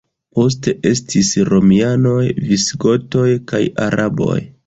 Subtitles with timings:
[0.37, 4.37] Poste estis romianoj, visigotoj kaj araboj.